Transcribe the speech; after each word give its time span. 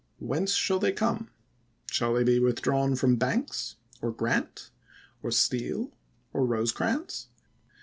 Whence 0.17 0.53
shall 0.53 0.79
they 0.79 0.93
come? 0.93 1.29
Shall 1.91 2.15
they 2.15 2.23
be 2.23 2.39
withdrawn 2.39 2.95
from 2.95 3.17
Banks, 3.17 3.75
or 4.01 4.11
Grant, 4.11 4.71
or 5.21 5.29
Steele, 5.29 5.91
or 6.33 6.43
Rosecrans 6.43 7.27